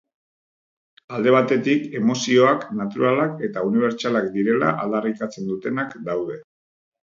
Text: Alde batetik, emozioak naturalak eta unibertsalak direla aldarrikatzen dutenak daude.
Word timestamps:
Alde 1.17 1.33
batetik, 1.35 1.83
emozioak 1.99 2.65
naturalak 2.79 3.45
eta 3.49 3.65
unibertsalak 3.69 4.33
direla 4.41 4.75
aldarrikatzen 4.87 5.55
dutenak 5.55 5.97
daude. 6.11 6.43